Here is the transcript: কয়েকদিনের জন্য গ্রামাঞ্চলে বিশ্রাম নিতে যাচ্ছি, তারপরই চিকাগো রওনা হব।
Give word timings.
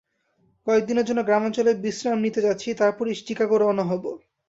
কয়েকদিনের 0.67 1.07
জন্য 1.09 1.21
গ্রামাঞ্চলে 1.23 1.71
বিশ্রাম 1.83 2.17
নিতে 2.25 2.39
যাচ্ছি, 2.43 2.69
তারপরই 2.81 3.15
চিকাগো 3.19 3.57
রওনা 3.57 3.83
হব। 3.91 4.03